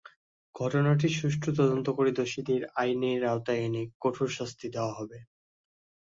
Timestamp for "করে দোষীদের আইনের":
1.97-3.21